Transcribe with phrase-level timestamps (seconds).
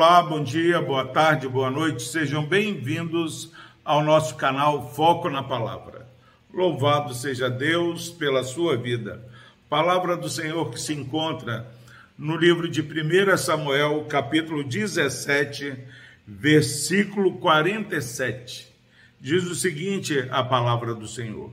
[0.00, 3.50] Olá, bom dia, boa tarde, boa noite, sejam bem-vindos
[3.84, 6.06] ao nosso canal Foco na Palavra.
[6.54, 9.20] Louvado seja Deus pela sua vida.
[9.68, 11.66] Palavra do Senhor que se encontra
[12.16, 15.76] no livro de 1 Samuel, capítulo 17,
[16.24, 18.72] versículo 47.
[19.20, 21.50] Diz o seguinte: a palavra do Senhor: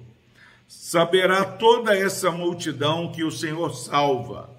[0.67, 4.51] Saberá toda essa multidão que o Senhor salva,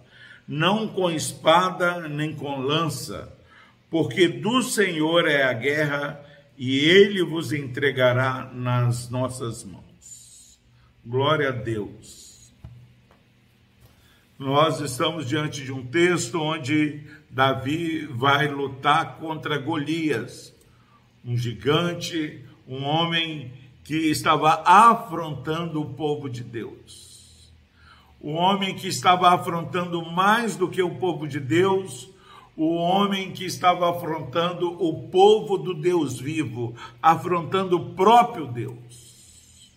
[0.47, 3.36] não com espada nem com lança,
[3.91, 6.21] porque do Senhor é a guerra
[6.57, 10.59] e ele vos entregará nas nossas mãos.
[11.05, 12.53] Glória a Deus.
[14.39, 17.01] Nós estamos diante de um texto onde
[17.31, 20.55] Davi vai lutar contra Golias,
[21.25, 23.53] um gigante, um homem
[23.85, 27.51] que estava afrontando o povo de Deus.
[28.21, 32.11] O homem que estava afrontando mais do que o povo de Deus,
[32.57, 39.71] o homem que estava afrontando o povo do Deus vivo, afrontando o próprio Deus.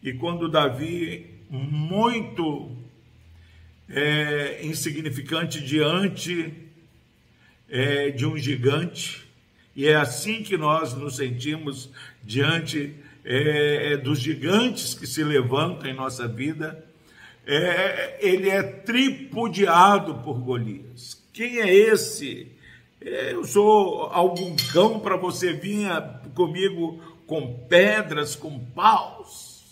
[0.00, 2.70] E quando Davi, muito
[3.88, 6.54] é, insignificante diante
[7.68, 9.28] é, de um gigante,
[9.74, 11.90] e é assim que nós nos sentimos
[12.22, 16.84] diante é, é dos gigantes que se levantam em nossa vida.
[17.46, 21.21] É, ele é tripudiado por Golias.
[21.32, 22.52] Quem é esse?
[23.00, 25.88] É, eu sou algum cão para você vir
[26.34, 29.62] comigo com pedras, com paus.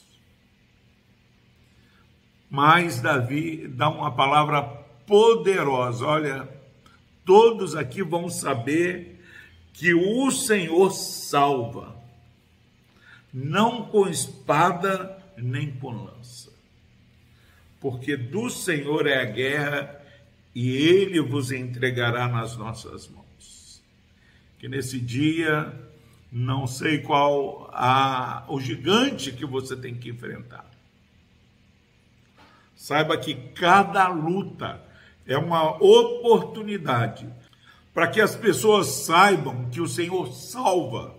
[2.49, 4.63] Mas Davi dá uma palavra
[5.07, 6.07] poderosa.
[6.07, 6.49] Olha,
[7.25, 9.21] todos aqui vão saber
[9.73, 11.97] que o Senhor salva,
[13.33, 16.51] não com espada nem com lança,
[17.81, 20.00] porque do Senhor é a guerra
[20.55, 23.83] e ele vos entregará nas nossas mãos.
[24.59, 25.73] Que nesse dia,
[26.31, 30.69] não sei qual a, o gigante que você tem que enfrentar.
[32.77, 34.83] Saiba que cada luta
[35.27, 37.29] é uma oportunidade
[37.93, 41.15] para que as pessoas saibam que o Senhor salva,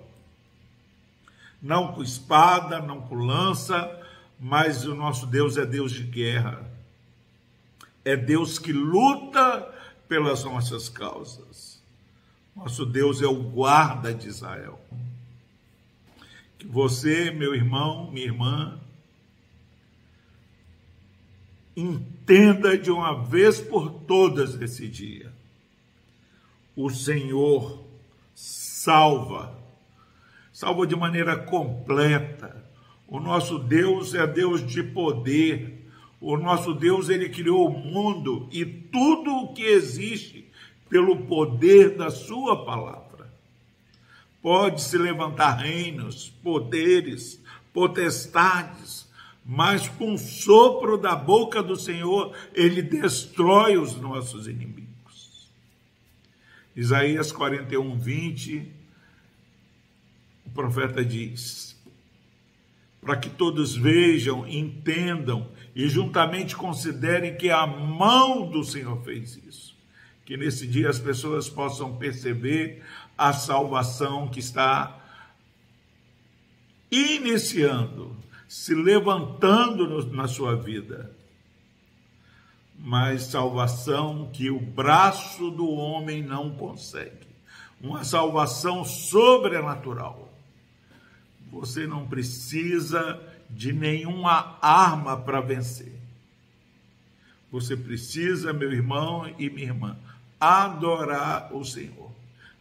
[1.61, 3.99] não com espada, não com lança,
[4.39, 6.70] mas o nosso Deus é Deus de guerra.
[8.03, 9.73] É Deus que luta
[10.07, 11.81] pelas nossas causas.
[12.55, 14.79] Nosso Deus é o guarda de Israel.
[16.57, 18.79] Que você, meu irmão, minha irmã,
[21.75, 25.31] entenda de uma vez por todas esse dia.
[26.75, 27.83] O Senhor
[28.35, 29.57] salva,
[30.51, 32.63] salva de maneira completa.
[33.07, 35.80] O nosso Deus é Deus de poder,
[36.21, 40.47] o nosso Deus, ele criou o mundo e tudo o que existe
[40.87, 43.33] pelo poder da sua palavra.
[44.39, 47.41] Pode se levantar reinos, poderes,
[47.73, 49.09] potestades,
[49.43, 55.49] mas com o sopro da boca do Senhor, ele destrói os nossos inimigos.
[56.75, 58.71] Isaías 41, 20,
[60.45, 61.80] o profeta diz:
[63.01, 69.75] para que todos vejam, entendam e juntamente considerem que a mão do Senhor fez isso.
[70.23, 72.83] Que nesse dia as pessoas possam perceber
[73.17, 74.99] a salvação que está
[76.91, 78.15] iniciando,
[78.47, 81.15] se levantando na sua vida.
[82.77, 87.27] Mas salvação que o braço do homem não consegue.
[87.79, 90.31] Uma salvação sobrenatural.
[91.51, 93.19] Você não precisa
[93.49, 95.93] de nenhuma arma para vencer.
[97.51, 99.97] Você precisa, meu irmão e minha irmã,
[100.39, 102.09] adorar o Senhor,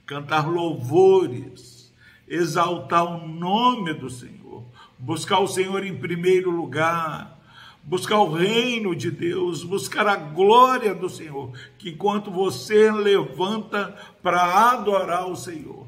[0.04, 1.92] cantar louvores,
[2.26, 4.64] exaltar o nome do Senhor,
[4.98, 7.38] buscar o Senhor em primeiro lugar,
[7.84, 14.72] buscar o reino de Deus, buscar a glória do Senhor, que enquanto você levanta para
[14.72, 15.86] adorar o Senhor,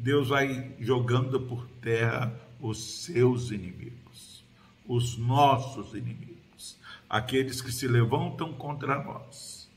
[0.00, 4.42] Deus vai jogando por terra os seus inimigos,
[4.88, 9.68] os nossos inimigos, aqueles que se levantam contra nós.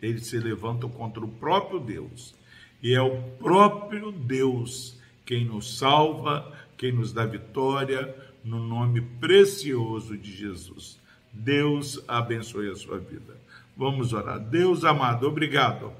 [0.00, 2.32] Eles se levantam contra o próprio Deus.
[2.80, 4.96] E é o próprio Deus
[5.26, 8.14] quem nos salva, quem nos dá vitória,
[8.44, 10.96] no nome precioso de Jesus.
[11.32, 13.36] Deus abençoe a sua vida.
[13.76, 14.38] Vamos orar.
[14.38, 15.92] Deus amado, obrigado.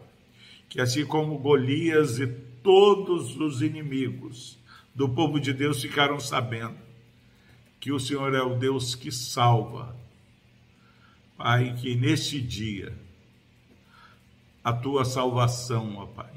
[0.69, 4.59] Que assim como Golias e todos os inimigos
[4.95, 6.77] do povo de Deus ficaram sabendo
[7.81, 9.97] que o Senhor é o Deus que salva.
[11.37, 12.97] Pai, que neste dia
[14.63, 16.31] a tua salvação, ó Pai.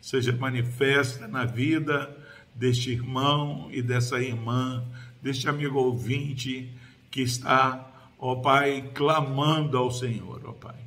[0.00, 2.16] Seja manifesta na vida
[2.54, 4.84] deste irmão e dessa irmã,
[5.22, 6.72] deste amigo ouvinte
[7.10, 7.88] que está,
[8.18, 10.78] ó Pai, clamando ao Senhor, ó Pai.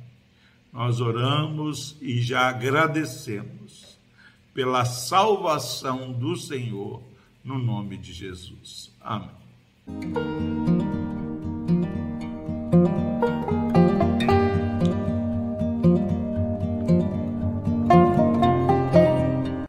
[0.72, 3.91] Nós oramos e já agradecemos
[4.54, 7.02] pela salvação do Senhor,
[7.42, 8.90] no nome de Jesus.
[9.00, 10.21] Amém.